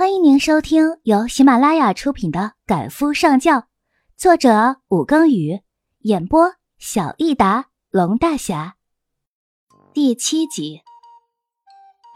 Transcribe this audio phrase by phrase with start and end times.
[0.00, 3.58] 欢迎您收听由喜马拉雅出品的《赶夫上轿》，
[4.16, 5.60] 作者武庚宇，
[5.98, 8.76] 演播小益达龙大侠。
[9.92, 10.80] 第七集。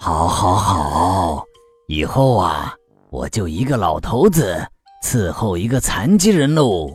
[0.00, 1.44] 好，好，好！
[1.86, 2.74] 以后啊，
[3.10, 4.66] 我就一个老头子
[5.02, 6.88] 伺候一个残疾人喽。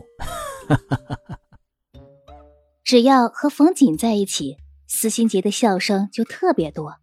[2.82, 4.56] 只要和冯锦在一起，
[4.88, 6.96] 司心杰的笑声就特别多。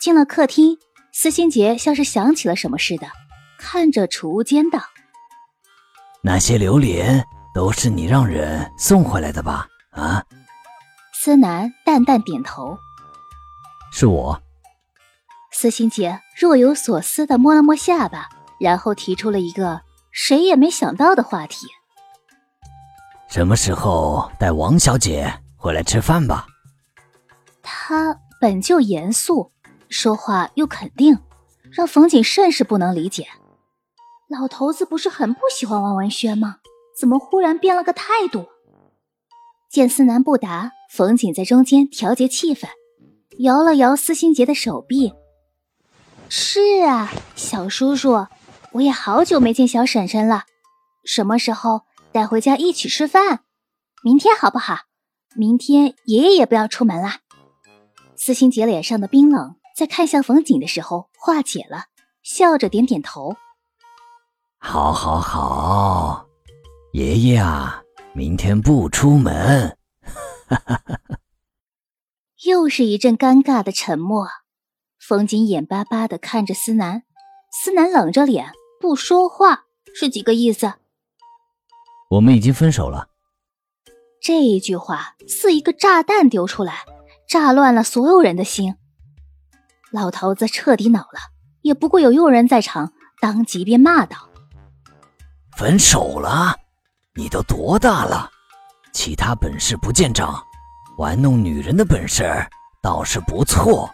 [0.00, 0.78] 进了客厅。
[1.16, 3.06] 司心杰像是想起了什么似的，
[3.56, 4.80] 看着储物间道
[6.22, 7.24] ：“那些榴莲
[7.54, 10.24] 都是你让人送回来的吧？”啊？
[11.14, 12.76] 司南淡淡点头
[13.92, 14.42] ：“是我。”
[15.52, 21.68] 司心杰若有所思的摸了摸下巴，然后提出了一个谁也没想到的话题
[23.30, 26.44] ：“什么时候带王小姐回来吃饭吧？”
[27.62, 29.53] 他本就严肃。
[29.94, 31.20] 说话又肯定，
[31.70, 33.28] 让冯锦甚是不能理解。
[34.28, 36.56] 老头子不是很不喜欢王文轩吗？
[36.98, 38.48] 怎么忽然变了个态度？
[39.70, 42.66] 见思南不答，冯锦在中间调节气氛，
[43.38, 45.12] 摇了摇司心杰的手臂
[46.28, 48.26] ：“是啊，小叔叔，
[48.72, 50.42] 我也好久没见小婶婶了，
[51.04, 53.44] 什么时候带回家一起吃饭？
[54.02, 54.78] 明天好不好？
[55.36, 57.18] 明天爷爷也不要出门了。”
[58.18, 59.54] 司心杰脸上的冰冷。
[59.74, 61.86] 在看向冯景的时候化解了，
[62.22, 63.34] 笑着点点头。
[64.58, 66.26] 好，好，好，
[66.92, 69.76] 爷爷啊，明天不出门。
[70.46, 71.18] 哈哈哈哈
[72.44, 74.28] 又是一阵尴尬的沉默。
[75.00, 77.02] 冯景眼巴巴的看着思南，
[77.50, 80.74] 思南冷着脸不说话，是几个意思？
[82.10, 83.08] 我们已经分手了。
[84.22, 86.84] 这一句话似一个炸弹丢出来，
[87.28, 88.76] 炸乱了所有人的心。
[89.94, 91.20] 老头子彻底恼了，
[91.62, 94.28] 也不过有佣人在场，当即便骂道
[95.56, 96.56] ：“分手了？
[97.14, 98.28] 你都多大了？
[98.92, 100.42] 其他本事不见长，
[100.98, 102.24] 玩弄女人的本事
[102.82, 103.88] 倒是不错。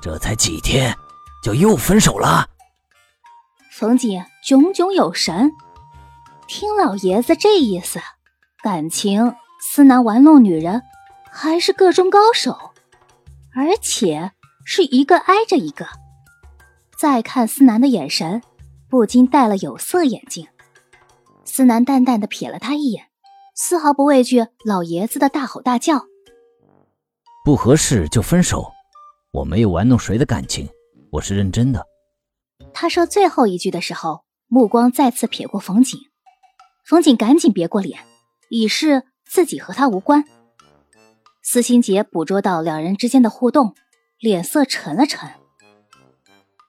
[0.00, 0.96] 这才几天，
[1.42, 2.48] 就又分手了？”
[3.72, 5.50] 冯锦炯炯有神，
[6.46, 7.98] 听老爷子这意思，
[8.62, 10.80] 感情思南玩弄女人
[11.28, 12.70] 还是个中高手，
[13.52, 14.30] 而且。
[14.64, 15.86] 是一个挨着一个，
[16.98, 18.42] 再看思南的眼神，
[18.88, 20.48] 不禁戴了有色眼镜。
[21.44, 23.04] 思南淡淡的瞥了他一眼，
[23.54, 26.06] 丝毫不畏惧老爷子的大吼大叫。
[27.44, 28.72] 不合适就分手，
[29.32, 30.66] 我没有玩弄谁的感情，
[31.10, 31.86] 我是认真的。
[32.72, 36.00] 他说最后一句的时候，目光再次瞥过冯景，
[36.86, 38.00] 冯景赶紧别过脸，
[38.48, 40.24] 以示自己和他无关。
[41.42, 43.74] 司心杰捕捉到两人之间的互动。
[44.24, 45.28] 脸色沉了沉。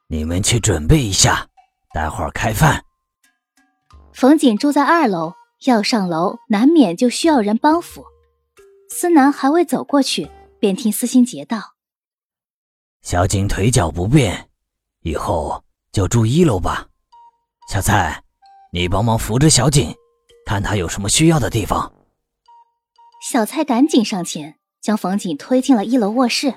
[0.07, 1.47] 你们去准备一下，
[1.93, 2.83] 待会儿开饭。
[4.11, 5.31] 冯锦住在二楼，
[5.63, 8.03] 要上楼难免就需要人帮扶。
[8.89, 10.29] 思南还未走过去，
[10.59, 11.75] 便听司心杰道
[13.01, 14.49] ：“小景腿脚不便，
[15.03, 16.89] 以后就住一楼吧。
[17.71, 18.21] 小蔡，
[18.73, 19.95] 你帮忙扶着小景，
[20.45, 21.93] 看他有什么需要的地方。”
[23.31, 26.53] 小蔡赶紧上前，将冯锦推进了一楼卧室。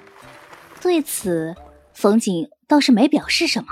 [0.80, 1.54] 对此，
[1.92, 3.68] 冯景倒是没表示什么，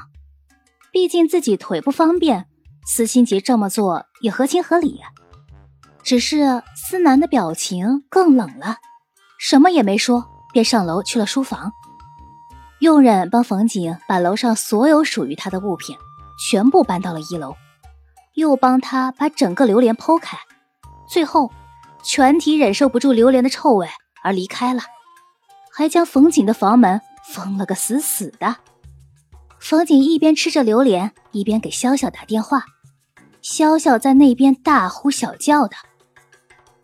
[0.92, 2.46] 毕竟自己腿不方便，
[2.84, 5.08] 司心杰这么做也合情合理呀。
[6.02, 8.78] 只是思南的表情更冷了，
[9.38, 11.72] 什么也没说，便上楼去了书房。
[12.80, 15.96] 佣人帮冯景把楼上所有属于他的物品
[16.38, 17.56] 全部搬到了一楼，
[18.34, 20.38] 又帮他把整个榴莲剖开，
[21.08, 21.50] 最后
[22.02, 23.88] 全体忍受不住榴莲的臭味
[24.22, 24.82] 而离开了。
[25.76, 28.56] 还将冯锦的房门封了个死死的。
[29.58, 32.64] 冯锦一边吃着榴莲，一边给潇潇打电话。
[33.42, 35.76] 潇潇在那边大呼小叫的：“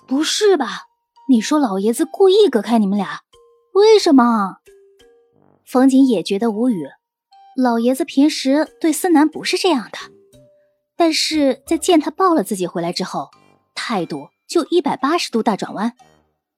[0.06, 0.88] 不是吧？
[1.30, 3.20] 你说老爷子故意隔开你们俩？
[3.72, 4.58] 为什么？”
[5.64, 6.86] 冯锦也觉得无语。
[7.56, 9.98] 老爷子平时对思南不是这样的，
[10.98, 13.30] 但是在见他抱了自己回来之后，
[13.74, 15.94] 态度就一百八十度大转弯，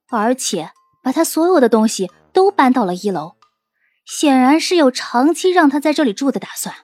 [0.09, 0.71] 而且
[1.01, 2.11] 把他所有的东西。
[2.35, 3.37] 都搬到了一楼，
[4.05, 6.75] 显然是有长期让他在这里住的打算。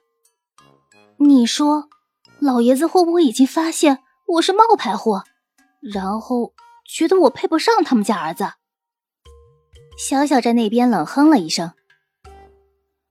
[1.18, 1.90] 你说，
[2.40, 5.26] 老爷子会不会已经发现我是冒牌货，
[5.82, 6.54] 然后
[6.88, 8.54] 觉得我配不上他们家儿子？
[9.98, 11.74] 小小在那边冷哼了一声：“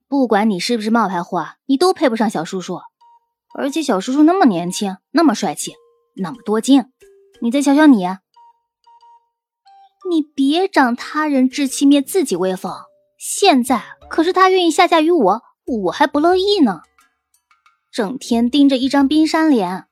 [0.09, 2.81] 不管你是不是冒牌货，你都配不上小叔叔。
[3.55, 5.75] 而且小叔叔那么年轻，那么帅气，
[6.17, 6.87] 那么多金，
[7.43, 8.07] 你再瞧瞧你。”
[10.11, 12.73] 你别长他人志气，灭自己威风。
[13.17, 15.43] 现在可是他愿意下嫁于我，
[15.85, 16.81] 我还不乐意呢。
[17.93, 19.85] 整天盯着一张冰山脸，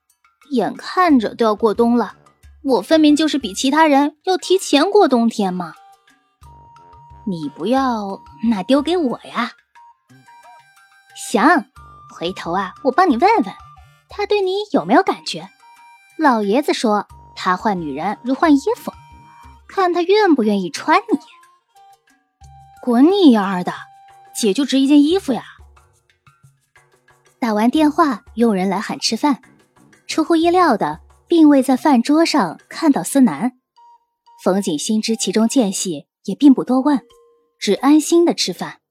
[0.51, 2.15] 眼看着都要过冬了，
[2.63, 5.73] 我分明就是比其他人要提前过冬天嘛。
[7.25, 8.19] 你不要，
[8.49, 9.51] 那丢给我呀。
[11.15, 11.41] 行，
[12.13, 13.45] 回头啊，我帮你问问，
[14.09, 15.47] 他对你有没有感觉？
[16.17, 17.07] 老爷子说
[17.37, 18.91] 他换女人如换衣服，
[19.79, 21.17] 看他愿不愿意穿你。
[22.81, 23.71] 滚你丫的，
[24.35, 25.43] 姐就值一件衣服呀！
[27.39, 29.41] 打完电话，佣人来喊吃饭。
[30.05, 30.99] 出乎意料的，
[31.29, 33.53] 并未在饭桌上看到思南。
[34.43, 36.99] 冯景心知其中间隙，也并不多问，
[37.57, 38.81] 只安心的吃饭。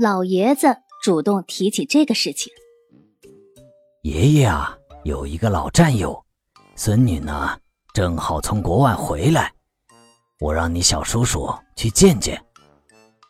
[0.00, 2.50] 老爷子主动提起这个事情
[4.04, 4.74] ：“爷爷啊，
[5.04, 6.24] 有一个老战友，
[6.76, 7.58] 孙女呢，
[7.92, 9.52] 正好从国外回来，
[10.42, 12.44] 我让你小叔叔去见见。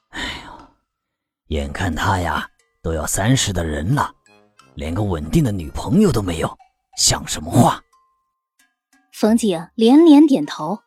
[0.09, 0.67] 哎呦，
[1.49, 2.49] 眼看他呀。”
[2.83, 4.13] 都要三十的人了，
[4.75, 6.59] 连个稳定的女朋友都没有，
[6.97, 7.81] 像什么话？
[9.13, 10.81] 冯景连连点头：“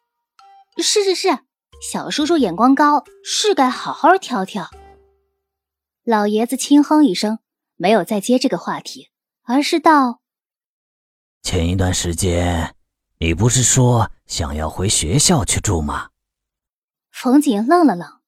[0.83, 1.39] 是是是，
[1.81, 4.69] 小叔叔眼光高，是该好好挑挑。”
[6.03, 7.39] 老爷子轻哼一声，
[7.77, 9.09] 没有再接这个话题，
[9.43, 10.19] 而是道
[11.43, 12.75] ：“前一段时间，
[13.19, 16.09] 你不是说想要回学校去住吗？”
[17.15, 18.19] 冯景愣了愣，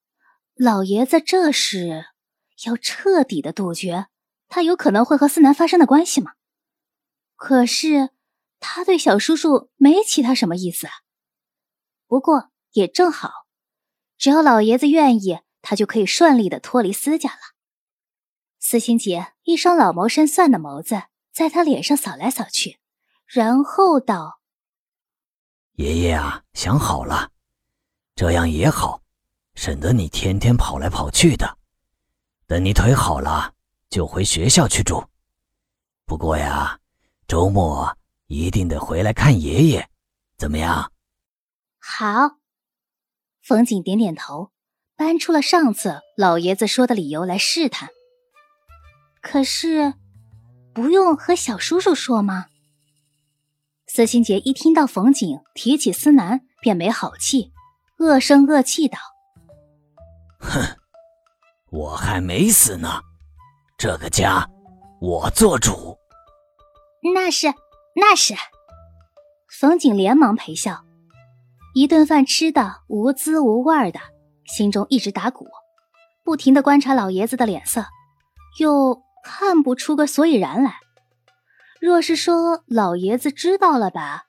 [0.56, 2.06] 老爷子这是？
[2.66, 4.08] 要彻底的杜绝
[4.48, 6.32] 他有可能会和思南发生的关系吗？
[7.36, 8.12] 可是
[8.62, 10.94] 他对小叔叔没其他什么意思啊。
[12.08, 13.30] 不过也正好，
[14.18, 17.40] 只要老爷子愿意，他就可以顺利的脱离思家了。
[18.58, 21.04] 司心杰一双老谋深算的眸子
[21.34, 22.80] 在他脸上扫来扫去，
[23.26, 24.40] 然后道
[25.76, 27.32] ：“爷爷啊，想好了，
[28.18, 29.04] 这样也好，
[29.54, 31.60] 省得你天天跑来跑去的。”
[32.48, 33.54] 等你腿好了，
[33.92, 35.06] 就回学校去住。
[36.06, 36.80] 不过呀，
[37.28, 39.88] 周末一定得回来看爷爷，
[40.36, 40.92] 怎么样？
[41.78, 42.38] 好。
[43.44, 44.52] 冯景点点头，
[44.96, 47.90] 搬出了上次老爷子说的理由来试探。
[49.22, 49.94] 可是，
[50.74, 52.48] 不用和小叔叔说吗？
[53.86, 57.52] 司心杰一听到冯景提起思南，便没好气，
[58.00, 58.98] 恶声恶气道
[60.40, 60.62] ：“哼。”
[61.70, 63.02] 我还没死呢，
[63.78, 64.50] 这个家
[65.02, 65.98] 我做主。
[67.14, 67.54] 那是
[67.94, 68.34] 那是。
[69.60, 70.86] 冯景连忙陪笑，
[71.76, 74.00] 一顿饭吃的无滋无味的，
[74.46, 75.46] 心中一直打鼓，
[76.24, 77.86] 不停的观察老爷子的脸色，
[78.60, 80.76] 又看不出个所以然来。
[81.82, 84.28] 若是说老爷子知道了吧，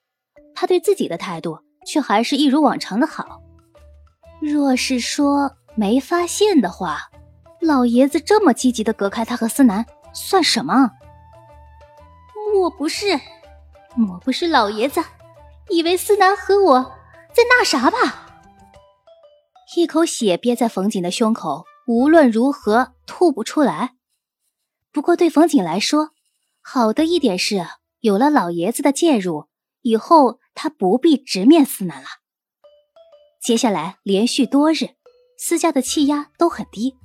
[0.56, 3.40] 他对自己的态度却还是一如往常的好；
[4.40, 7.10] 若是说没发现的话，
[7.60, 10.90] 老爷子这么积极的隔开他和思南，算什么？
[12.52, 13.18] 莫不是，
[13.94, 15.02] 莫不是老爷子
[15.68, 16.82] 以为思南和我
[17.34, 18.26] 在那啥吧？
[19.76, 23.94] 一口血憋在冯瑾的胸口，无论如何吐不出来。
[24.92, 26.10] 不过对冯瑾来说，
[26.62, 27.66] 好的一点是
[28.00, 29.48] 有了老爷子的介入，
[29.82, 32.08] 以后他不必直面思南了。
[33.48, 34.90] 接下来连续多日，
[35.38, 36.98] 私家的气压都很低。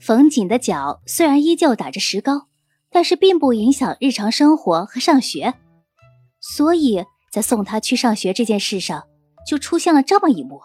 [0.00, 2.48] 冯锦的脚虽然依旧打着石膏，
[2.90, 5.54] 但是并不影响日常生活和上学，
[6.40, 9.06] 所以在送他去上学这件事上，
[9.46, 10.60] 就出现了这么一幕。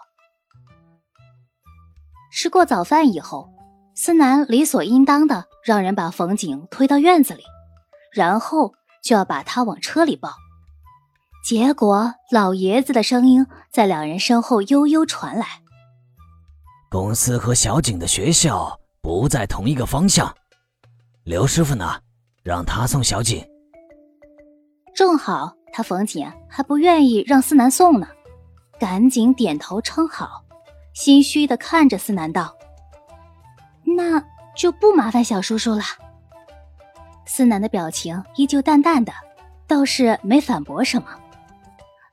[2.32, 3.48] 吃过早饭以后，
[3.94, 7.44] 思南理所应当的让人把冯锦推到院子里，
[8.12, 10.30] 然后就要把他往车里抱，
[11.46, 15.46] 结果老爷子的声音在两人身后悠悠传来
[16.90, 20.34] ：“公司和小景的学校。”不在同一个方向，
[21.22, 22.00] 刘师傅呢？
[22.42, 23.46] 让他送小景。
[24.92, 28.08] 正好他冯景还不愿意让思南送呢，
[28.80, 30.42] 赶紧点头称好，
[30.94, 32.56] 心虚的看着思南道
[33.96, 34.20] ：“那
[34.56, 35.82] 就不麻烦小叔叔了。”
[37.24, 39.12] 思南的表情依旧淡淡的，
[39.68, 41.06] 倒是没反驳什么。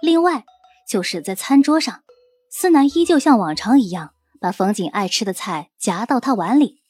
[0.03, 0.43] 另外
[0.85, 2.03] 就是在餐桌上，
[2.51, 6.81] 思南依旧像往常一样，把冯景爱吃的菜夹到他碗里。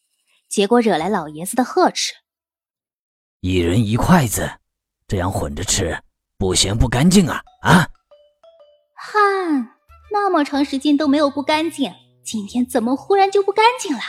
[0.50, 2.16] 结果惹来老爷子的呵斥。
[3.42, 4.54] 一人一筷子，
[5.08, 6.02] 这样混着吃，
[6.40, 7.88] 不嫌不干净啊啊！
[8.96, 9.20] 哈，
[10.12, 11.94] 那么长时间都没有不干净，
[12.26, 14.02] 今天怎么忽然就不干净了？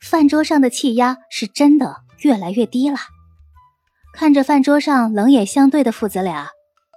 [0.00, 2.96] 饭桌上的气压是真的越来越低了。
[4.14, 6.48] 看着饭桌上冷眼相对的父子俩，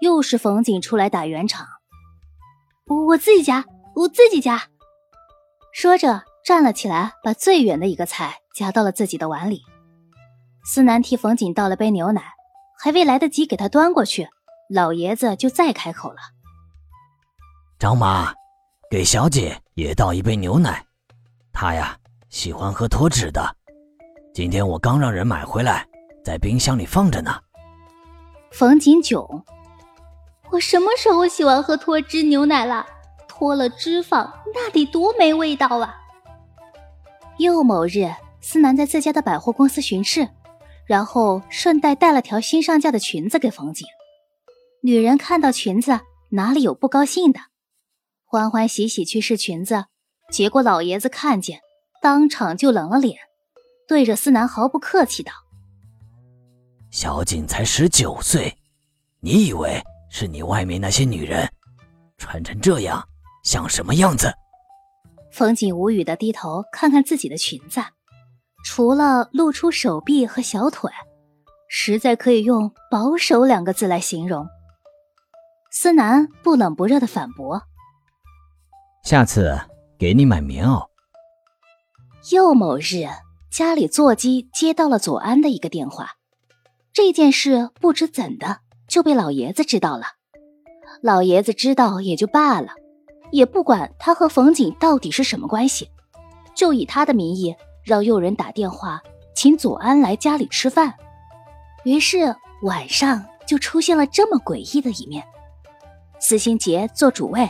[0.05, 1.65] 又是冯景出来打圆场。
[3.07, 4.69] 我自己夹，我自己夹。
[5.73, 6.23] 说着。
[6.45, 9.63] 站了起来，把最远的一个菜夹到了自己的碗里。
[10.63, 12.21] 思南替冯景倒了杯牛奶，
[12.77, 14.29] 还未来得及给他端过去，
[14.69, 16.17] 老爷子就再开口了
[17.81, 18.31] ：“张妈，
[18.91, 20.85] 给小姐也倒一杯牛奶。
[21.51, 21.97] 她呀，
[22.29, 23.41] 喜欢喝脱脂的。
[24.31, 25.83] 今天我刚让人买回来，
[26.23, 27.41] 在冰箱里放着呢。”
[28.53, 29.43] 冯景囧
[30.55, 32.85] ：“我什么时候喜欢喝脱脂牛奶了？
[33.27, 35.95] 脱了脂肪，那得多没味道啊！”
[37.37, 38.09] 又某日，
[38.39, 40.29] 思南在自家的百货公司巡视，
[40.85, 43.85] 然后顺带带了条新上架的裙子给冯景。
[44.81, 47.39] 女人看到裙子，哪里有不高兴的？
[48.23, 49.85] 欢欢喜喜去试裙子，
[50.31, 51.59] 结果老爷子看见，
[52.01, 53.17] 当场就冷了脸，
[53.89, 55.33] 对着思南毫不客气道
[56.91, 58.57] ：“小景才十九岁，
[59.19, 59.83] 你以为
[60.17, 61.45] 是你外面那些女人，
[62.17, 63.05] 穿成这样
[63.43, 64.33] 像什么样子？”
[65.29, 67.81] 冯景无语的低头看看自己的裙子，
[68.63, 70.89] 除了露出手臂和小腿，
[71.67, 74.47] 实在可以用保守两个字来形容。
[75.69, 77.63] 思南不冷不热的反驳
[79.03, 79.59] ：“下次
[79.99, 80.87] 给你买棉袄。”
[82.31, 83.05] 又某日，
[83.51, 86.11] 家里座机接到了左安的一个电话，
[86.93, 90.05] 这件事不知怎的就被老爷子知道了。
[91.01, 92.69] 老爷子知道也就罢了。
[93.31, 95.89] 也不管他和冯锦到底是什么关系，
[96.53, 99.01] 就以他的名义让佣人打电话
[99.35, 100.93] 请左安来家里吃饭。
[101.83, 105.25] 于是晚上就出现了这么诡异的一面：
[106.19, 107.49] 司心杰做主位，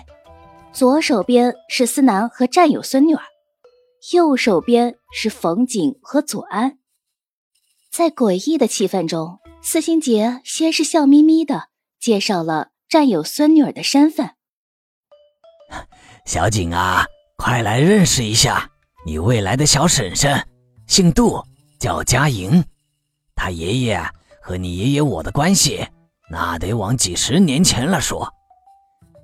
[0.72, 3.22] 左手边是思南和战友孙女儿，
[4.14, 6.80] 右手边是冯锦和左安。
[7.92, 11.70] 在诡异的气氛中，四星杰先是笑眯眯的
[12.00, 14.30] 介绍了战友孙女儿的身份。
[16.28, 17.04] 小景啊，
[17.36, 18.70] 快来认识一下
[19.08, 20.40] 你未来的小婶婶，
[20.86, 21.44] 姓杜，
[21.80, 22.64] 叫佳莹。
[23.36, 24.00] 她爷爷
[24.40, 25.84] 和你爷爷我的关系，
[26.30, 28.32] 那得往几十年前了说。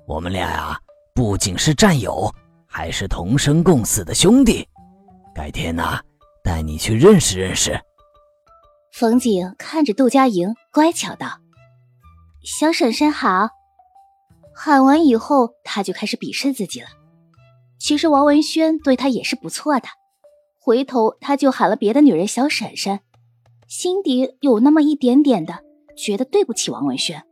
[0.08, 0.76] 我们俩呀，
[1.14, 2.28] 不仅是战友，
[2.66, 4.68] 还是同生共死的兄弟。
[5.32, 6.00] 改天呐，
[6.42, 7.80] 带你去认识认识。
[8.92, 11.38] 冯景看着杜佳莹，乖巧道
[12.44, 13.48] ：“小婶婶好。”
[14.54, 16.88] 喊完以后，他就开始鄙视自己了。
[17.78, 19.88] 其实王文轩对他也是不错的，
[20.60, 23.00] 回头他就喊了别的女人小婶婶，
[23.66, 25.60] 心底有那么一点点的
[25.96, 27.24] 觉得对不起王文轩。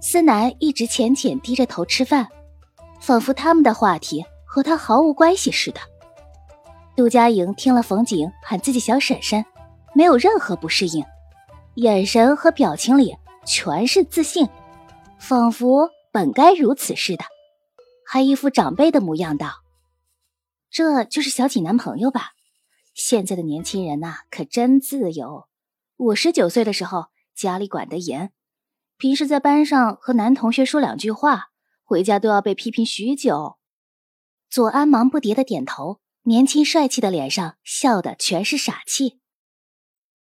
[0.00, 2.26] 思南一直浅浅低着头吃饭，
[3.00, 5.80] 仿佛他们的话题和他毫无关系似的。
[6.96, 9.44] 杜佳莹听了冯景喊自己小婶婶，
[9.94, 11.04] 没有任何不适应，
[11.74, 14.48] 眼神和表情里全是自信，
[15.18, 15.90] 仿佛。
[16.14, 17.24] 本该如此似的，
[18.06, 19.62] 还一副长辈的模样道
[20.70, 22.32] ：“这就是小景男朋友吧？
[22.92, 25.48] 现在的年轻人呐，可真自由。
[25.96, 28.30] 我十九岁的时候，家里管得严，
[28.98, 31.46] 平时在班上和男同学说两句话，
[31.82, 33.56] 回家都要被批评许久。”
[34.52, 39.21] 左安忙不迭的点头，年轻帅气的脸上笑的全是傻气。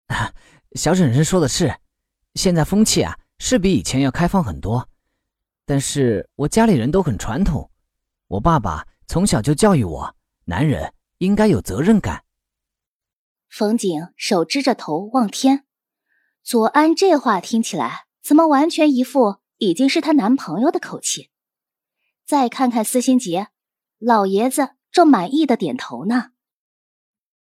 [0.76, 1.80] 小婶婶说的是，
[2.36, 4.90] 现在风气啊，是比以前要开放很多。
[5.66, 7.72] 但是我家里人都很传统，
[8.28, 12.24] 我爸爸从小就教育我，男人应该有责任感。
[13.50, 15.66] 冯景手支着头望天，
[16.44, 21.30] 左安这话听起来怎么完全一副已经是她男朋友的口气？
[22.26, 23.48] 再看看司心杰，
[23.98, 26.32] 老爷子正满意的点头呢。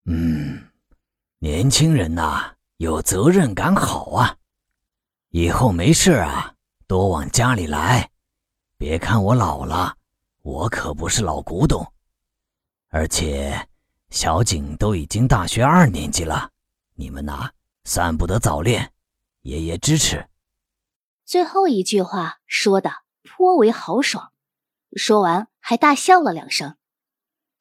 [0.06, 0.68] 嗯，
[1.41, 4.36] 年轻人呐，有责任感好啊，
[5.29, 6.55] 以后没事啊。
[6.86, 8.10] 多往家里来，
[8.77, 9.96] 别看我老了，
[10.41, 11.93] 我可不是老古董。
[12.89, 13.69] 而且
[14.10, 16.50] 小景都已经大学二年级了，
[16.96, 17.51] 你们呐
[17.86, 18.91] 算不得早恋，
[19.43, 20.27] 爷爷支持。
[21.24, 22.91] 最后一句话说的
[23.24, 24.34] 颇为豪爽，
[24.98, 26.75] 说完还大笑了两声。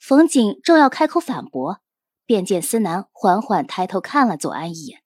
[0.00, 1.80] 冯景正要开口反驳，
[2.28, 5.00] 便见思南缓缓抬头看了左安一眼，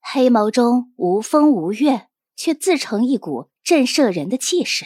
[0.00, 2.06] 黑眸中无风无月。
[2.40, 4.84] 却自成一股震慑人的气势。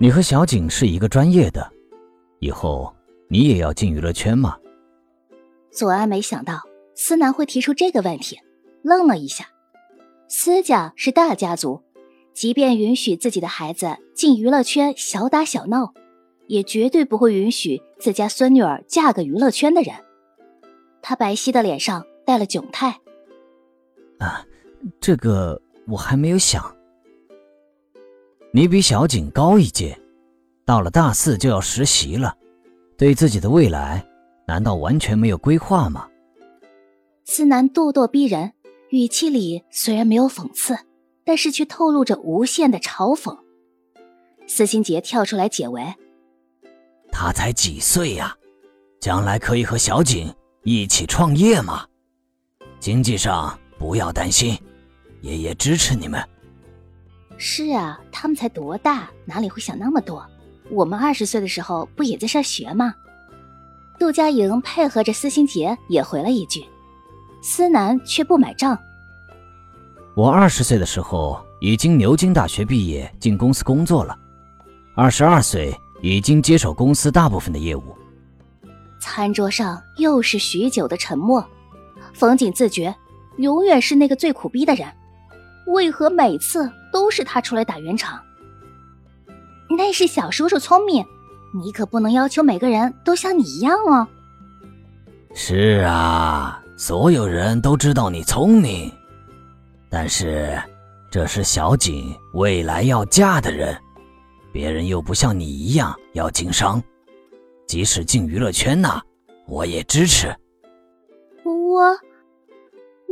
[0.00, 1.72] 你和小景是一个专业的，
[2.38, 2.94] 以后
[3.28, 4.56] 你也要进娱乐圈吗？
[5.72, 6.62] 左安没想到
[6.94, 8.38] 思南会提出这个问题，
[8.84, 9.48] 愣了一下。
[10.28, 11.82] 思家是大家族，
[12.32, 15.94] 即便允许自己的孩子进娱乐圈小打小闹，
[16.46, 19.94] 也绝对不会允许自家孙女儿嫁个娱乐圈的人。
[21.02, 23.00] 他白皙的脸上带了窘态。
[24.18, 24.44] 啊，
[25.00, 25.60] 这个。
[25.90, 26.76] 我还没有想，
[28.52, 29.98] 你比小景高一届，
[30.66, 32.36] 到了大四就要实习了，
[32.98, 34.06] 对自己的未来
[34.46, 36.06] 难道完全没有规划吗？
[37.24, 38.52] 思南咄咄逼人，
[38.90, 40.78] 语气里虽然没有讽刺，
[41.24, 43.38] 但是却透露着无限的嘲讽。
[44.46, 45.94] 司心杰跳出来解围
[47.10, 48.34] ：“他才几岁呀，
[49.00, 51.84] 将来可以和小景一起创业吗？
[52.78, 54.58] 经济上不要担心，
[55.20, 56.22] 爷爷支持你们。”
[57.36, 60.24] 是啊，他们才多大，哪里会想那么多？
[60.70, 62.94] 我们二十岁的时候不也在上学吗？
[63.98, 66.64] 杜佳莹配合着司心杰也回了一句。
[67.40, 68.76] 思南却不买账。
[70.16, 74.14] 我二十岁的时候已经牛津大学毕业，进公司工作了；
[74.96, 77.82] 二十二岁已经接手公司大部分的业务。
[79.00, 81.44] 餐桌上又是许久的沉默。
[82.12, 82.94] 冯景自觉
[83.36, 84.88] 永远是那个最苦逼的人，
[85.66, 88.20] 为何每次都是他出来打圆场？
[89.70, 91.04] 那是小叔叔聪明，
[91.54, 94.06] 你可不能要求每个人都像你一样哦。
[95.34, 96.62] 是啊。
[96.80, 98.88] 所有人都知道你聪明，
[99.90, 100.56] 但是
[101.10, 103.76] 这是小景未来要嫁的人，
[104.52, 106.82] 别人又不像你一样要经商，
[107.66, 109.00] 即使进娱乐圈呢，
[109.46, 110.34] 我也支持。
[111.44, 111.98] 我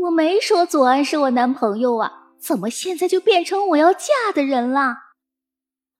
[0.03, 4.97] 我没说左安是我男朋友啊，怎么现在就变成我要嫁的人了？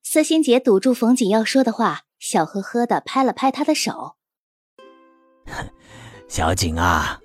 [0.03, 4.17] 司心杰堵住冯景要说的话，笑呵呵的拍了拍他的手。
[6.29, 7.21] 小景啊。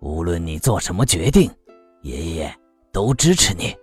[0.00, 1.50] 无论你做什么决定，
[2.02, 2.54] 爷爷
[2.92, 3.74] 都支持你。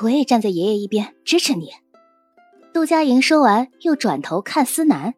[0.00, 1.68] 我也站在爷爷一边支持你。
[2.78, 5.14] 杜佳莹说完，又转头看思南：“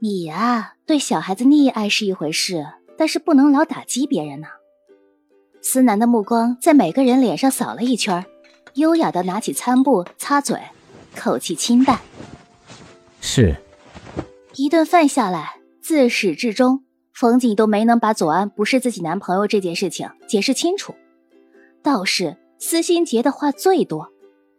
[0.00, 2.66] 你呀，对小孩子溺爱是一回事，
[2.96, 4.46] 但是不能老打击别人呢。”
[5.60, 8.24] 思南的目光在每个人脸上扫了一圈，
[8.76, 10.58] 优雅的拿起餐布擦嘴，
[11.14, 12.00] 口气清淡
[13.20, 13.56] ：“是。”
[14.56, 16.84] 一顿饭下来，自始至终。
[17.12, 20.94] 冯景都没能把左安不是自己男朋友这件事情解释清楚，
[21.82, 24.08] 倒是司心杰的话最多，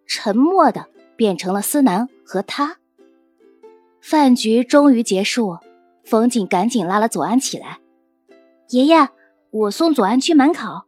[0.06, 0.86] 沉默的
[1.22, 2.78] 变成了思南和他。
[4.02, 5.60] 饭局终于结束，
[6.04, 7.78] 冯景赶紧拉了左安起来
[8.70, 9.08] ：“爷爷，
[9.52, 10.82] 我送左安去门口。”“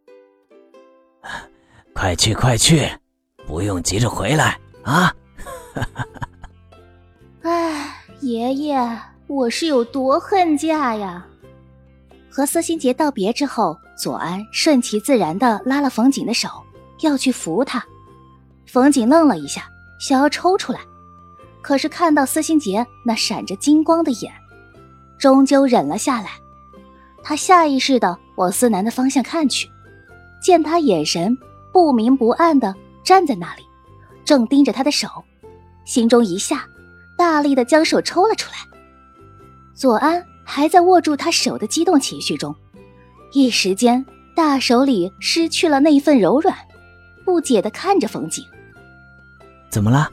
[1.94, 2.90] 快去快去，
[3.46, 5.14] 不用急着回来啊！”
[7.44, 11.28] 哎，爷爷，我是有多恨嫁呀！
[12.32, 16.50] 和司心杰道别之后，左安顺其自然的拉了冯景的手，
[17.02, 17.86] 要去扶他。
[18.66, 19.70] 冯景愣了一下，
[20.04, 20.82] 想要抽出来，
[21.62, 24.34] 可是看到司心杰那闪着金光的眼，
[25.18, 26.32] 终究忍了下来。
[27.24, 29.70] 他下意识地往思南的方向看去，
[30.42, 31.38] 见他眼神
[31.72, 33.64] 不明不暗的站在那里，
[34.26, 35.08] 正盯着他的手，
[35.86, 36.68] 心中一下，
[37.18, 38.58] 大力地将手抽了出来。
[39.74, 40.22] 左安。
[40.46, 42.54] 还在握住他手的激动情绪中，
[43.32, 46.54] 一时间大手里失去了那份柔软，
[47.24, 48.46] 不解的看着风景。
[49.74, 50.08] 怎么了？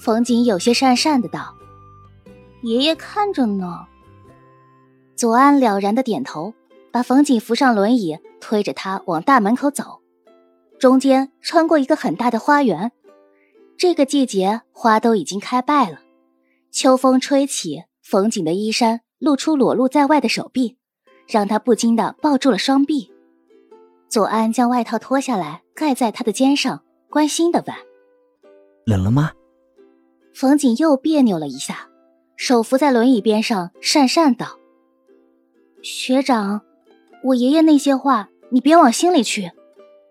[0.00, 1.54] 冯景有些讪讪的道
[2.64, 3.86] ：“爷爷看着呢。”
[5.14, 6.54] 左安了然的点头，
[6.90, 10.00] 把冯景扶上轮椅，推着他往大门口走。
[10.80, 12.90] 中间穿过一个很大的花园，
[13.76, 16.00] 这个季节花都已经开败了，
[16.72, 19.02] 秋风吹起，冯景的衣衫。
[19.20, 20.78] 露出裸露在外的手臂，
[21.26, 23.12] 让他不禁的抱住了双臂。
[24.08, 27.76] 左安将外套脱下来盖在他的肩上，关心的问
[28.88, 29.30] ：“冷了吗？”
[30.34, 31.88] 冯景又别扭了一下，
[32.36, 34.58] 手扶在轮椅边上，讪讪道
[35.82, 36.62] ：“学长，
[37.22, 39.52] 我爷爷那些话你别往心里去，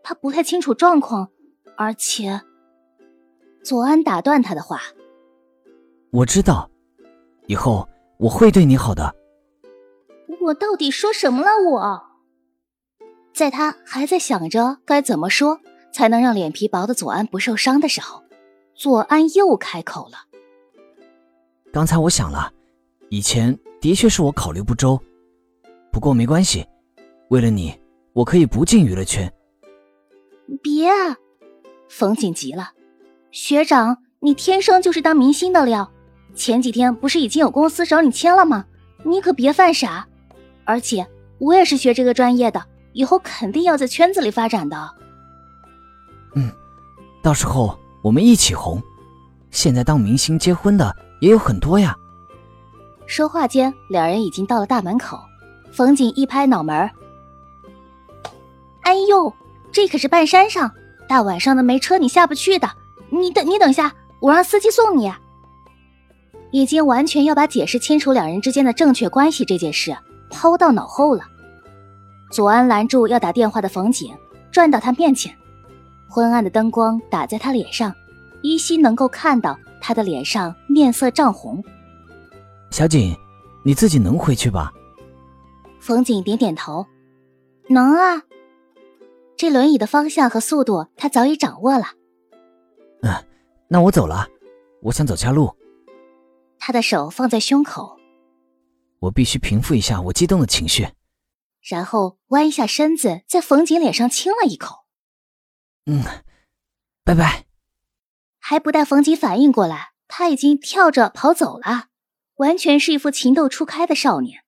[0.04, 1.30] 他不太清楚状况，
[1.76, 2.42] 而且……”
[3.63, 4.80] 左安打断他的话
[6.12, 6.70] ：“我知道，
[7.48, 7.88] 以后。”
[8.20, 9.13] 我会对你好的。
[10.42, 11.52] 我到底说什么了？
[11.70, 12.02] 我，
[13.32, 15.60] 在他还在想着该怎么说
[15.94, 18.24] 才能让脸皮薄的左安不受伤的时候，
[18.78, 20.18] 左安又开口了。
[21.74, 22.54] 刚才我想了，
[23.10, 25.02] 以前的确是我考虑不周，
[25.92, 26.63] 不过没关系，
[27.30, 27.74] 为了你，
[28.13, 29.32] 我可以不进娱乐圈。
[30.62, 30.90] 别！
[31.90, 32.72] 冯景急了，
[33.32, 35.92] 学长，你天生就是当明星的料。
[36.36, 38.63] 前几天不是已经有公司找你签了吗？
[39.04, 40.08] 你可别犯傻。
[40.66, 41.08] 而且
[41.40, 42.63] 我也是学这个专业的，
[42.94, 44.96] 以后肯定要在圈子里发展的。
[46.36, 46.52] 嗯，
[47.24, 48.82] 到时候我们一起红。
[49.52, 51.93] 现在当明星结婚的也有很多呀。
[53.06, 55.20] 说话间，两人已经到了大门口。
[55.74, 56.89] 冯景一拍脑门
[58.84, 59.34] ：“哎呦，
[59.74, 60.72] 这可是半山上，
[61.10, 62.70] 大晚上的没车你下不去的。
[63.10, 65.12] 你等，你等一下，我让司机送你。”
[66.52, 69.93] 已经完全要把解释清楚两人之间的正确关系这件事
[70.30, 71.26] 抛到脑后了。
[72.32, 74.15] 左安拦住要打电话的冯景，
[74.50, 75.38] 转到他面前。
[76.10, 77.93] 昏暗的灯光打在他脸上，
[78.41, 81.63] 依稀能够看到他的脸上面色涨红。
[82.72, 83.15] 小景，
[83.63, 84.72] 你自己能回去吧？
[85.80, 86.86] 冯景点点头，
[87.70, 88.24] 能啊。
[89.36, 91.86] 这轮椅的方向和速度他早已掌握了。
[93.04, 93.13] 嗯，
[93.67, 94.28] 那我走了，
[94.82, 95.56] 我想走下路。
[96.58, 97.98] 他的手放在胸口，
[99.00, 100.88] 我必须平复一下我激动的情绪。
[101.70, 104.87] 然后弯一下身子，在冯景脸上亲了一口。
[105.88, 106.04] 嗯，
[107.04, 107.45] 拜拜。
[108.39, 111.88] 还不待冯景反应过来，他已经跳着跑走了，
[112.36, 114.43] 完全是一副情窦初开的少年。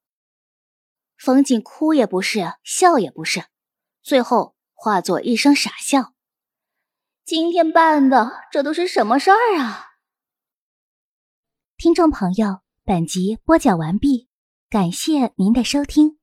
[1.17, 3.45] 冯景哭也不是，笑也不是，
[4.04, 6.13] 最后化作一声傻笑。
[7.25, 9.93] 今天办的这都是什么事儿啊？
[11.78, 14.28] 听众朋友，本集播讲完毕，
[14.69, 16.18] 感谢您的收听。